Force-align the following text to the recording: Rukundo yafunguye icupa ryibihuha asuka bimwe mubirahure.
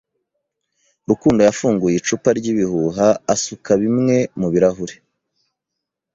Rukundo 1.09 1.39
yafunguye 1.47 1.95
icupa 1.97 2.29
ryibihuha 2.37 3.07
asuka 3.33 3.69
bimwe 3.81 4.17
mubirahure. 4.39 4.95